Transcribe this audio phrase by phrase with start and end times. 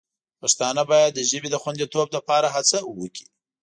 [0.41, 3.25] پښتانه باید د ژبې د خوندیتوب لپاره هڅه وکړي.